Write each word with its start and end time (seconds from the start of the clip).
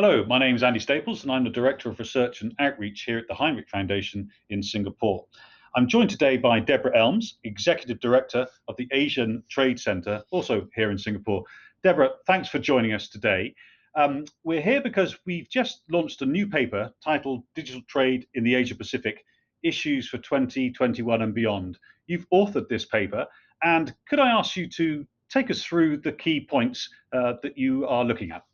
Hello, 0.00 0.24
my 0.26 0.38
name 0.38 0.54
is 0.54 0.62
Andy 0.62 0.78
Staples, 0.78 1.24
and 1.24 1.32
I'm 1.32 1.42
the 1.42 1.50
Director 1.50 1.90
of 1.90 1.98
Research 1.98 2.42
and 2.42 2.54
Outreach 2.60 3.02
here 3.02 3.18
at 3.18 3.26
the 3.26 3.34
Hinrich 3.34 3.68
Foundation 3.68 4.30
in 4.48 4.62
Singapore. 4.62 5.26
I'm 5.74 5.88
joined 5.88 6.08
today 6.08 6.36
by 6.36 6.60
Deborah 6.60 6.96
Elms, 6.96 7.38
Executive 7.42 7.98
Director 7.98 8.46
of 8.68 8.76
the 8.76 8.86
Asian 8.92 9.42
Trade 9.48 9.80
Centre, 9.80 10.22
also 10.30 10.68
here 10.76 10.92
in 10.92 10.98
Singapore. 10.98 11.42
Deborah, 11.82 12.10
thanks 12.28 12.48
for 12.48 12.60
joining 12.60 12.92
us 12.92 13.08
today. 13.08 13.52
Um, 13.96 14.24
we're 14.44 14.60
here 14.60 14.80
because 14.80 15.18
we've 15.26 15.48
just 15.48 15.82
launched 15.90 16.22
a 16.22 16.26
new 16.26 16.46
paper 16.46 16.92
titled 17.02 17.42
Digital 17.56 17.82
Trade 17.88 18.28
in 18.34 18.44
the 18.44 18.54
Asia 18.54 18.76
Pacific 18.76 19.24
Issues 19.64 20.08
for 20.08 20.18
2021 20.18 21.22
and 21.22 21.34
Beyond. 21.34 21.76
You've 22.06 22.30
authored 22.32 22.68
this 22.68 22.84
paper, 22.84 23.26
and 23.64 23.92
could 24.08 24.20
I 24.20 24.30
ask 24.30 24.56
you 24.56 24.68
to 24.68 25.04
take 25.28 25.50
us 25.50 25.64
through 25.64 25.96
the 25.96 26.12
key 26.12 26.38
points 26.38 26.88
uh, 27.12 27.32
that 27.42 27.58
you 27.58 27.84
are 27.88 28.04
looking 28.04 28.30
at? 28.30 28.44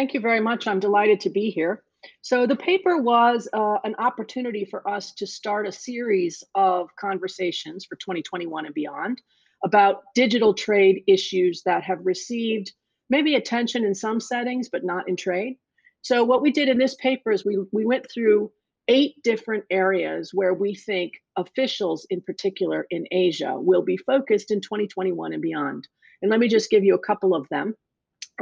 Thank 0.00 0.14
you 0.14 0.20
very 0.20 0.40
much. 0.40 0.66
I'm 0.66 0.80
delighted 0.80 1.20
to 1.20 1.28
be 1.28 1.50
here. 1.50 1.84
So 2.22 2.46
the 2.46 2.56
paper 2.56 2.96
was 3.02 3.46
uh, 3.52 3.76
an 3.84 3.94
opportunity 3.98 4.64
for 4.64 4.88
us 4.88 5.12
to 5.16 5.26
start 5.26 5.68
a 5.68 5.72
series 5.72 6.42
of 6.54 6.88
conversations 6.98 7.84
for 7.84 7.96
2021 7.96 8.64
and 8.64 8.74
beyond 8.74 9.20
about 9.62 10.04
digital 10.14 10.54
trade 10.54 11.02
issues 11.06 11.60
that 11.66 11.82
have 11.82 11.98
received 12.02 12.72
maybe 13.10 13.34
attention 13.34 13.84
in 13.84 13.94
some 13.94 14.20
settings, 14.20 14.70
but 14.70 14.84
not 14.84 15.06
in 15.06 15.16
trade. 15.16 15.58
So 16.00 16.24
what 16.24 16.40
we 16.40 16.50
did 16.50 16.70
in 16.70 16.78
this 16.78 16.94
paper 16.94 17.30
is 17.30 17.44
we, 17.44 17.58
we 17.70 17.84
went 17.84 18.10
through 18.10 18.50
eight 18.88 19.16
different 19.22 19.64
areas 19.68 20.30
where 20.32 20.54
we 20.54 20.74
think 20.74 21.12
officials 21.36 22.06
in 22.08 22.22
particular 22.22 22.86
in 22.88 23.04
Asia 23.10 23.52
will 23.54 23.82
be 23.82 23.98
focused 23.98 24.50
in 24.50 24.62
2021 24.62 25.34
and 25.34 25.42
beyond. 25.42 25.86
And 26.22 26.30
let 26.30 26.40
me 26.40 26.48
just 26.48 26.70
give 26.70 26.84
you 26.84 26.94
a 26.94 27.06
couple 27.06 27.34
of 27.34 27.46
them. 27.50 27.74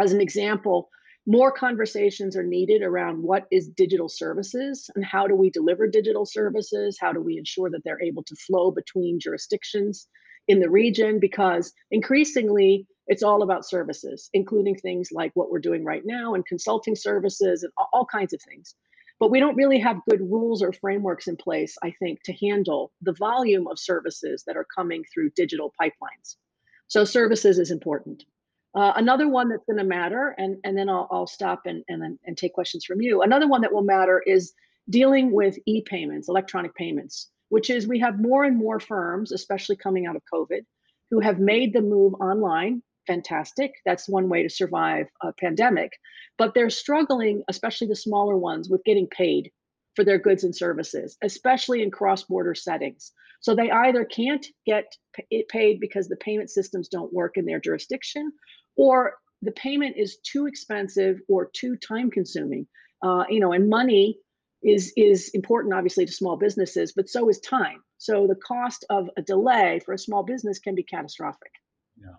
As 0.01 0.12
an 0.12 0.20
example, 0.20 0.88
more 1.28 1.52
conversations 1.52 2.38
are 2.38 2.42
needed 2.42 2.80
around 2.82 3.23
what 3.23 3.46
is 3.50 3.68
digital 3.68 4.09
services 4.09 4.88
and 4.95 5.04
how 5.04 5.26
do 5.26 5.34
we 5.34 5.51
deliver 5.51 5.87
digital 5.87 6.24
services? 6.24 6.96
How 6.98 7.12
do 7.12 7.21
we 7.21 7.37
ensure 7.37 7.68
that 7.68 7.84
they're 7.84 8.02
able 8.02 8.23
to 8.23 8.34
flow 8.34 8.71
between 8.71 9.21
jurisdictions 9.21 10.09
in 10.49 10.59
the 10.59 10.71
region? 10.71 11.21
Because 11.21 11.74
increasingly, 11.90 12.87
it's 13.09 13.23
all 13.23 13.43
about 13.43 13.68
services, 13.68 14.30
including 14.32 14.76
things 14.76 15.10
like 15.12 15.30
what 15.34 15.51
we're 15.51 15.59
doing 15.59 15.84
right 15.84 16.01
now 16.02 16.32
and 16.32 16.46
consulting 16.46 16.96
services 16.96 17.62
and 17.62 17.73
all 17.93 18.06
kinds 18.06 18.32
of 18.32 18.40
things. 18.40 18.74
But 19.21 19.30
we 19.30 19.38
don't 19.38 19.56
really 19.56 19.80
have 19.80 20.01
good 20.09 20.23
rules 20.23 20.62
or 20.62 20.73
frameworks 20.73 21.29
in 21.29 21.37
place, 21.37 21.76
I 21.82 21.93
think, 21.99 22.23
to 22.23 22.32
handle 22.32 22.90
the 23.02 23.12
volume 23.18 23.66
of 23.66 23.79
services 23.79 24.45
that 24.46 24.56
are 24.56 24.66
coming 24.74 25.04
through 25.12 25.32
digital 25.37 25.74
pipelines. 25.79 26.37
So 26.87 27.04
services 27.04 27.59
is 27.59 27.71
important. 27.71 28.24
Uh, 28.74 28.93
another 28.97 29.29
one 29.29 29.49
that's 29.49 29.65
going 29.65 29.79
to 29.79 29.85
matter, 29.85 30.35
and, 30.38 30.59
and 30.65 30.77
then 30.77 30.88
I'll, 30.88 31.09
I'll 31.11 31.27
stop 31.27 31.63
and, 31.65 31.83
and, 31.88 32.19
and 32.24 32.37
take 32.37 32.52
questions 32.52 32.85
from 32.85 33.01
you. 33.01 33.23
Another 33.23 33.49
one 33.49 33.63
that 33.63 33.73
will 33.73 33.83
matter 33.83 34.23
is 34.27 34.52
dealing 34.91 35.33
with 35.33 35.59
e-payments, 35.66 36.29
electronic 36.29 36.74
payments, 36.74 37.30
which 37.49 37.71
is 37.71 37.87
we 37.87 37.99
have 37.99 38.21
more 38.21 38.45
and 38.45 38.57
more 38.57 38.79
firms, 38.79 39.33
especially 39.33 39.77
coming 39.77 40.07
out 40.07 40.16
of 40.16 40.23
COVID, 40.33 40.61
who 41.11 41.21
have 41.21 41.39
made 41.39 41.73
the 41.73 41.83
move 41.83 42.15
online. 42.15 42.83
Fantastic. 43.07 43.73
That's 43.87 44.09
one 44.09 44.29
way 44.29 44.43
to 44.43 44.51
survive 44.51 45.07
a 45.23 45.33
pandemic. 45.33 45.93
But 46.37 46.52
they're 46.55 46.71
struggling, 46.71 47.43
especially 47.49 47.89
the 47.89 47.96
smaller 47.96 48.37
ones, 48.37 48.69
with 48.69 48.85
getting 48.85 49.07
paid 49.07 49.51
for 49.99 50.04
their 50.04 50.18
goods 50.18 50.45
and 50.45 50.54
services, 50.54 51.16
especially 51.24 51.82
in 51.82 51.91
cross 51.91 52.23
border 52.23 52.54
settings. 52.54 53.10
So 53.41 53.57
they 53.57 53.68
either 53.68 54.05
can't 54.05 54.46
get 54.65 54.85
it 55.29 55.49
paid 55.49 55.80
because 55.80 56.07
the 56.07 56.15
payment 56.15 56.51
systems 56.51 56.87
don't 56.87 57.13
work 57.13 57.37
in 57.37 57.45
their 57.45 57.59
jurisdiction, 57.59 58.30
or 58.77 59.15
the 59.43 59.51
payment 59.51 59.96
is 59.96 60.18
too 60.18 60.46
expensive 60.46 61.18
or 61.29 61.51
too 61.52 61.74
time 61.77 62.13
consuming. 62.13 62.68
Uh, 63.02 63.24
you 63.29 63.40
know, 63.40 63.51
and 63.52 63.68
money 63.68 64.21
is 64.62 64.93
is 64.97 65.31
important 65.34 65.75
obviously 65.75 66.06
to 66.06 66.12
small 66.12 66.37
businesses, 66.37 66.93
but 66.93 67.09
so 67.09 67.28
is 67.28 67.41
time. 67.41 67.83
So 67.97 68.28
the 68.28 68.37
cost 68.37 68.84
of 68.91 69.11
a 69.17 69.22
delay 69.22 69.81
for 69.84 69.95
a 69.95 69.99
small 69.99 70.22
business 70.22 70.61
can 70.61 70.77
be 70.77 70.84
catastrophic. 70.84 71.51
Yeah, 72.01 72.19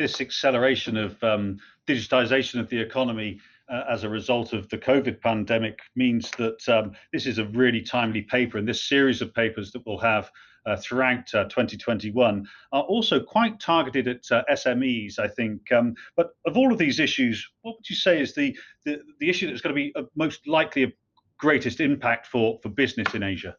this 0.00 0.20
acceleration 0.20 0.96
of 0.96 1.22
um, 1.22 1.58
digitization 1.86 2.58
of 2.58 2.68
the 2.70 2.80
economy 2.80 3.38
uh, 3.68 3.84
as 3.88 4.04
a 4.04 4.08
result 4.08 4.52
of 4.52 4.68
the 4.68 4.78
COVID 4.78 5.20
pandemic 5.20 5.78
means 5.96 6.30
that 6.32 6.68
um, 6.68 6.92
this 7.12 7.26
is 7.26 7.38
a 7.38 7.46
really 7.46 7.80
timely 7.80 8.22
paper, 8.22 8.58
and 8.58 8.68
this 8.68 8.84
series 8.84 9.22
of 9.22 9.34
papers 9.34 9.72
that 9.72 9.82
we'll 9.86 9.98
have 9.98 10.30
uh, 10.66 10.76
throughout 10.76 11.32
uh, 11.34 11.44
2021 11.44 12.46
are 12.72 12.82
also 12.82 13.20
quite 13.20 13.60
targeted 13.60 14.08
at 14.08 14.22
uh, 14.30 14.42
SMEs, 14.50 15.18
I 15.18 15.28
think. 15.28 15.70
Um, 15.72 15.94
but 16.16 16.30
of 16.46 16.56
all 16.56 16.72
of 16.72 16.78
these 16.78 17.00
issues, 17.00 17.46
what 17.62 17.76
would 17.76 17.88
you 17.88 17.96
say 17.96 18.20
is 18.20 18.34
the 18.34 18.56
the, 18.84 19.00
the 19.20 19.28
issue 19.28 19.46
that's 19.46 19.60
going 19.60 19.74
to 19.74 19.80
be 19.80 19.94
most 20.16 20.46
likely 20.46 20.84
of 20.84 20.92
greatest 21.38 21.80
impact 21.80 22.26
for 22.26 22.58
for 22.62 22.68
business 22.68 23.14
in 23.14 23.22
Asia? 23.22 23.56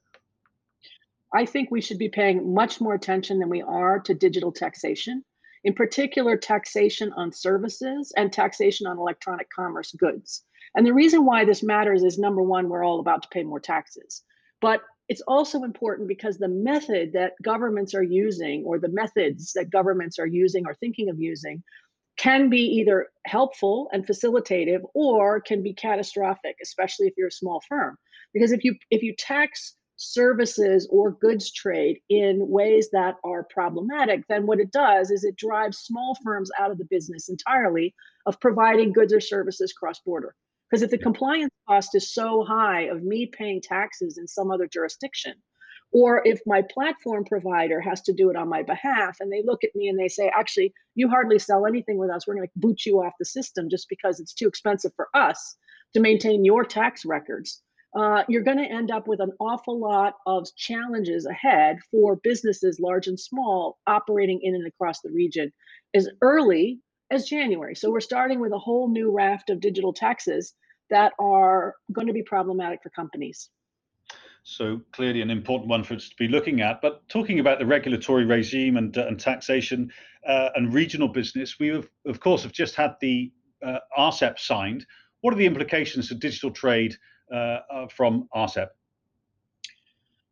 I 1.33 1.45
think 1.45 1.69
we 1.69 1.81
should 1.81 1.97
be 1.97 2.09
paying 2.09 2.53
much 2.53 2.79
more 2.79 2.93
attention 2.93 3.39
than 3.39 3.49
we 3.49 3.61
are 3.61 3.99
to 3.99 4.13
digital 4.13 4.51
taxation 4.51 5.23
in 5.65 5.73
particular 5.73 6.37
taxation 6.37 7.11
on 7.13 7.33
services 7.33 8.13
and 8.15 8.31
taxation 8.31 8.85
on 8.85 8.97
electronic 8.99 9.49
commerce 9.49 9.91
goods. 9.93 10.43
And 10.75 10.85
the 10.85 10.93
reason 10.93 11.25
why 11.25 11.43
this 11.43 11.63
matters 11.63 12.03
is 12.03 12.19
number 12.19 12.43
one, 12.43 12.69
we're 12.69 12.85
all 12.85 12.99
about 12.99 13.23
to 13.23 13.29
pay 13.29 13.43
more 13.43 13.59
taxes. 13.59 14.23
But 14.61 14.81
it's 15.09 15.21
also 15.27 15.63
important 15.63 16.07
because 16.07 16.37
the 16.37 16.47
method 16.47 17.13
that 17.13 17.33
governments 17.43 17.95
are 17.95 18.03
using 18.03 18.63
or 18.63 18.79
the 18.79 18.89
methods 18.89 19.53
that 19.53 19.71
governments 19.71 20.19
are 20.19 20.27
using 20.27 20.65
or 20.67 20.75
thinking 20.75 21.09
of 21.09 21.19
using 21.19 21.63
can 22.17 22.49
be 22.49 22.61
either 22.61 23.07
helpful 23.25 23.89
and 23.91 24.07
facilitative 24.07 24.81
or 24.93 25.41
can 25.41 25.61
be 25.61 25.73
catastrophic 25.73 26.55
especially 26.61 27.07
if 27.07 27.13
you're 27.17 27.27
a 27.27 27.31
small 27.31 27.61
firm 27.67 27.97
because 28.33 28.53
if 28.53 28.63
you 28.63 28.73
if 28.89 29.03
you 29.03 29.13
tax 29.17 29.75
services 29.97 30.87
or 30.91 31.11
goods 31.11 31.51
trade 31.51 31.99
in 32.09 32.47
ways 32.49 32.89
that 32.91 33.15
are 33.23 33.47
problematic, 33.49 34.23
then 34.27 34.45
what 34.45 34.59
it 34.59 34.71
does 34.71 35.11
is 35.11 35.23
it 35.23 35.35
drives 35.37 35.79
small 35.79 36.17
firms 36.23 36.49
out 36.59 36.71
of 36.71 36.77
the 36.77 36.87
business 36.89 37.29
entirely 37.29 37.93
of 38.25 38.39
providing 38.39 38.91
goods 38.91 39.13
or 39.13 39.19
services 39.19 39.73
cross 39.73 39.99
border. 39.99 40.35
Because 40.69 40.81
if 40.81 40.89
the 40.89 40.97
compliance 40.97 41.53
cost 41.67 41.95
is 41.95 42.13
so 42.13 42.43
high 42.43 42.83
of 42.83 43.03
me 43.03 43.27
paying 43.27 43.61
taxes 43.61 44.17
in 44.17 44.27
some 44.27 44.51
other 44.51 44.67
jurisdiction, 44.67 45.33
or 45.91 46.21
if 46.25 46.41
my 46.45 46.61
platform 46.73 47.23
provider 47.23 47.79
has 47.79 48.01
to 48.01 48.13
do 48.13 48.29
it 48.29 48.35
on 48.35 48.49
my 48.49 48.63
behalf 48.63 49.17
and 49.19 49.31
they 49.31 49.43
look 49.45 49.63
at 49.63 49.75
me 49.75 49.87
and 49.87 49.97
they 49.97 50.07
say, 50.07 50.29
actually, 50.35 50.73
you 50.95 51.07
hardly 51.07 51.39
sell 51.39 51.65
anything 51.65 51.97
with 51.97 52.09
us, 52.09 52.27
we're 52.27 52.35
going 52.35 52.47
to 52.47 52.51
boot 52.55 52.85
you 52.85 53.01
off 53.01 53.13
the 53.19 53.25
system 53.25 53.69
just 53.69 53.87
because 53.87 54.19
it's 54.19 54.33
too 54.33 54.47
expensive 54.47 54.91
for 54.95 55.07
us 55.13 55.55
to 55.93 56.01
maintain 56.01 56.43
your 56.43 56.65
tax 56.65 57.05
records 57.05 57.61
uh, 57.95 58.23
you're 58.27 58.43
going 58.43 58.57
to 58.57 58.65
end 58.65 58.91
up 58.91 59.07
with 59.07 59.21
an 59.21 59.31
awful 59.39 59.79
lot 59.79 60.15
of 60.25 60.47
challenges 60.57 61.25
ahead 61.25 61.77
for 61.89 62.17
businesses, 62.17 62.79
large 62.79 63.07
and 63.07 63.19
small, 63.19 63.79
operating 63.87 64.41
in 64.43 64.53
and 64.53 64.67
across 64.67 64.99
the 65.01 65.11
region 65.11 65.51
as 65.93 66.09
early 66.21 66.79
as 67.09 67.25
January. 67.25 67.73
So 67.73 67.89
we're 67.89 68.01
starting 68.01 68.41
with 68.41 68.51
a 68.51 68.59
whole 68.59 68.89
new 68.89 69.11
raft 69.11 69.49
of 69.49 69.61
digital 69.61 69.93
taxes 69.93 70.53
that 70.89 71.13
are 71.19 71.75
going 71.93 72.07
to 72.07 72.13
be 72.13 72.23
problematic 72.23 72.83
for 72.83 72.89
companies. 72.89 73.49
So 74.43 74.81
clearly 74.91 75.21
an 75.21 75.31
important 75.31 75.69
one 75.69 75.83
for 75.83 75.95
us 75.95 76.09
to 76.09 76.15
be 76.19 76.27
looking 76.27 76.61
at. 76.61 76.81
But 76.81 77.07
talking 77.07 77.39
about 77.39 77.59
the 77.59 77.65
regulatory 77.65 78.25
regime 78.25 78.77
and, 78.77 78.95
uh, 78.95 79.07
and 79.07 79.19
taxation 79.19 79.91
uh, 80.27 80.49
and 80.55 80.73
regional 80.73 81.07
business, 81.07 81.57
we 81.59 81.69
have, 81.69 81.87
of 82.05 82.19
course 82.19 82.43
have 82.43 82.51
just 82.51 82.75
had 82.75 82.95
the 82.99 83.31
uh, 83.65 83.79
RCEP 83.97 84.37
signed. 84.37 84.85
What 85.21 85.33
are 85.33 85.37
the 85.37 85.47
implications 85.47 86.09
for 86.09 86.15
digital 86.15 86.51
trade 86.51 86.95
from 87.89 88.27
RCEP? 88.35 88.67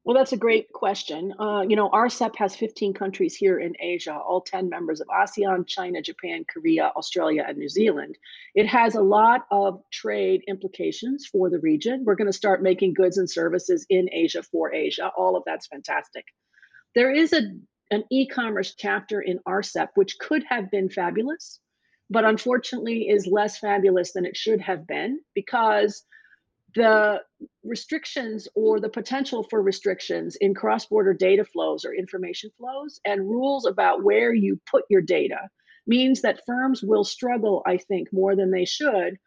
Well, 0.05 0.17
that's 0.17 0.33
a 0.33 0.37
great 0.37 0.69
question. 0.73 1.33
Uh, 1.39 1.61
you 1.61 1.77
know, 1.77 1.89
RCEP 1.89 2.35
has 2.35 2.57
15 2.57 2.93
countries 2.93 3.35
here 3.35 3.59
in 3.59 3.73
Asia, 3.79 4.13
all 4.13 4.41
10 4.41 4.67
members 4.67 4.99
of 4.99 5.07
ASEAN, 5.07 5.65
China, 5.65 6.01
Japan, 6.01 6.43
Korea, 6.51 6.91
Australia, 6.97 7.45
and 7.47 7.57
New 7.57 7.69
Zealand. 7.69 8.17
It 8.53 8.67
has 8.67 8.95
a 8.95 9.01
lot 9.01 9.45
of 9.49 9.81
trade 9.91 10.43
implications 10.49 11.25
for 11.25 11.49
the 11.49 11.59
region. 11.59 12.03
We're 12.03 12.15
going 12.15 12.29
to 12.29 12.37
start 12.37 12.61
making 12.61 12.95
goods 12.95 13.17
and 13.17 13.29
services 13.29 13.85
in 13.89 14.09
Asia 14.11 14.43
for 14.43 14.73
Asia. 14.73 15.09
All 15.15 15.37
of 15.37 15.43
that's 15.45 15.67
fantastic. 15.67 16.25
There 16.95 17.11
is 17.11 17.31
a 17.31 17.41
an 17.91 18.03
e-commerce 18.11 18.73
chapter 18.75 19.21
in 19.21 19.39
RCEP, 19.47 19.89
which 19.95 20.17
could 20.17 20.43
have 20.49 20.71
been 20.71 20.89
fabulous, 20.89 21.59
but 22.09 22.25
unfortunately 22.25 23.07
is 23.07 23.27
less 23.27 23.59
fabulous 23.59 24.13
than 24.13 24.25
it 24.25 24.35
should 24.35 24.59
have 24.61 24.87
been 24.87 25.19
because 25.35 26.03
the 26.75 27.21
restrictions 27.63 28.47
or 28.55 28.79
the 28.79 28.89
potential 28.89 29.45
for 29.49 29.61
restrictions 29.61 30.37
in 30.41 30.53
cross-border 30.53 31.13
data 31.13 31.45
flows 31.45 31.85
or 31.85 31.93
information 31.93 32.49
flows 32.57 32.99
and 33.05 33.21
rules 33.29 33.65
about 33.65 34.03
where 34.03 34.33
you 34.33 34.59
put 34.69 34.83
your 34.89 35.01
data 35.01 35.49
means 35.87 36.21
that 36.21 36.41
firms 36.45 36.81
will 36.83 37.03
struggle 37.03 37.61
i 37.67 37.77
think 37.77 38.07
more 38.13 38.35
than 38.35 38.51
they 38.51 38.65
should 38.65 39.17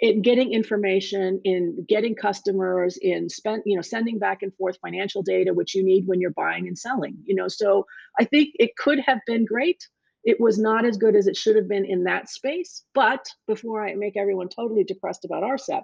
in 0.00 0.22
getting 0.22 0.52
information 0.52 1.40
in 1.44 1.84
getting 1.88 2.14
customers 2.14 2.98
in 3.00 3.28
you 3.66 3.76
know 3.76 3.82
sending 3.82 4.18
back 4.18 4.42
and 4.42 4.54
forth 4.56 4.76
financial 4.84 5.22
data 5.22 5.52
which 5.54 5.74
you 5.74 5.84
need 5.84 6.06
when 6.06 6.20
you're 6.20 6.30
buying 6.32 6.66
and 6.68 6.78
selling 6.78 7.16
you 7.24 7.34
know 7.34 7.48
so 7.48 7.86
i 8.20 8.24
think 8.24 8.50
it 8.54 8.70
could 8.76 8.98
have 9.00 9.20
been 9.26 9.44
great 9.44 9.82
It 10.24 10.40
was 10.40 10.58
not 10.58 10.84
as 10.84 10.96
good 10.96 11.16
as 11.16 11.26
it 11.26 11.36
should 11.36 11.56
have 11.56 11.68
been 11.68 11.84
in 11.84 12.04
that 12.04 12.28
space. 12.30 12.84
But 12.94 13.26
before 13.46 13.84
I 13.86 13.94
make 13.94 14.16
everyone 14.16 14.48
totally 14.48 14.84
depressed 14.84 15.24
about 15.24 15.42
RCEP, 15.42 15.82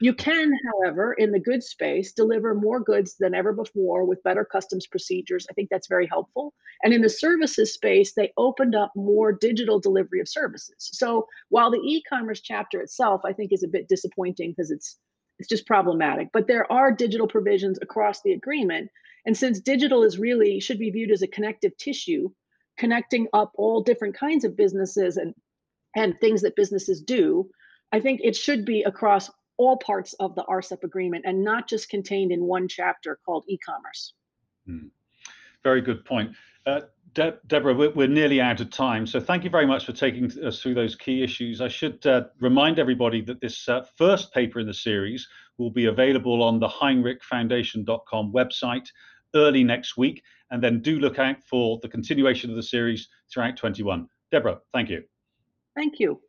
you 0.00 0.14
can, 0.14 0.50
however, 0.66 1.12
in 1.12 1.30
the 1.30 1.38
goods 1.38 1.66
space, 1.66 2.12
deliver 2.12 2.54
more 2.54 2.80
goods 2.80 3.16
than 3.20 3.34
ever 3.34 3.52
before 3.52 4.06
with 4.06 4.22
better 4.22 4.46
customs 4.46 4.86
procedures. 4.86 5.46
I 5.50 5.52
think 5.52 5.68
that's 5.68 5.88
very 5.88 6.06
helpful. 6.06 6.54
And 6.82 6.94
in 6.94 7.02
the 7.02 7.08
services 7.10 7.74
space, 7.74 8.14
they 8.14 8.32
opened 8.38 8.74
up 8.74 8.92
more 8.96 9.30
digital 9.30 9.78
delivery 9.78 10.20
of 10.20 10.28
services. 10.28 10.74
So 10.78 11.26
while 11.50 11.70
the 11.70 11.82
e-commerce 11.84 12.40
chapter 12.40 12.80
itself, 12.80 13.20
I 13.26 13.34
think, 13.34 13.52
is 13.52 13.62
a 13.62 13.68
bit 13.68 13.88
disappointing 13.88 14.52
because 14.52 14.70
it's 14.70 14.96
it's 15.38 15.48
just 15.48 15.66
problematic. 15.66 16.28
But 16.32 16.46
there 16.48 16.70
are 16.70 16.92
digital 16.92 17.26
provisions 17.26 17.78
across 17.80 18.20
the 18.22 18.32
agreement. 18.32 18.90
And 19.24 19.36
since 19.36 19.58
digital 19.58 20.02
is 20.02 20.18
really 20.18 20.60
should 20.60 20.78
be 20.78 20.90
viewed 20.90 21.10
as 21.10 21.22
a 21.22 21.26
connective 21.26 21.76
tissue, 21.78 22.30
connecting 22.78 23.26
up 23.32 23.52
all 23.56 23.82
different 23.82 24.16
kinds 24.16 24.44
of 24.44 24.56
businesses 24.56 25.16
and 25.18 25.34
and 25.94 26.18
things 26.20 26.42
that 26.42 26.56
businesses 26.56 27.02
do, 27.02 27.50
I 27.92 28.00
think 28.00 28.20
it 28.22 28.36
should 28.36 28.64
be 28.64 28.82
across 28.82 29.30
all 29.60 29.76
parts 29.76 30.14
of 30.14 30.34
the 30.34 30.42
RCEP 30.44 30.82
agreement 30.84 31.26
and 31.26 31.44
not 31.44 31.68
just 31.68 31.90
contained 31.90 32.32
in 32.32 32.42
one 32.44 32.66
chapter 32.66 33.18
called 33.26 33.44
e-commerce. 33.46 34.14
Hmm. 34.66 34.86
Very 35.62 35.82
good 35.82 36.02
point. 36.06 36.32
Uh, 36.64 36.80
De 37.12 37.36
Deborah, 37.46 37.74
we're, 37.74 37.90
we're, 37.90 38.08
nearly 38.08 38.40
out 38.40 38.60
of 38.60 38.70
time, 38.70 39.06
so 39.06 39.20
thank 39.20 39.44
you 39.44 39.50
very 39.50 39.66
much 39.66 39.84
for 39.84 39.92
taking 39.92 40.30
us 40.44 40.62
through 40.62 40.72
those 40.72 40.96
key 40.96 41.22
issues. 41.22 41.60
I 41.60 41.68
should 41.68 42.06
uh, 42.06 42.24
remind 42.40 42.78
everybody 42.78 43.20
that 43.22 43.40
this 43.42 43.68
uh, 43.68 43.82
first 43.98 44.32
paper 44.32 44.60
in 44.60 44.66
the 44.66 44.72
series 44.72 45.28
will 45.58 45.70
be 45.70 45.86
available 45.86 46.42
on 46.42 46.58
the 46.58 46.68
hinrichfoundation.com 46.68 48.32
website 48.32 48.88
early 49.34 49.62
next 49.62 49.98
week, 49.98 50.22
and 50.50 50.62
then 50.62 50.80
do 50.80 51.00
look 51.00 51.18
out 51.18 51.42
for 51.42 51.78
the 51.82 51.88
continuation 51.88 52.48
of 52.48 52.56
the 52.56 52.62
series 52.62 53.08
throughout 53.30 53.56
21. 53.56 54.06
Deborah, 54.30 54.60
thank 54.72 54.88
you. 54.88 55.02
Thank 55.76 55.98
you. 55.98 56.20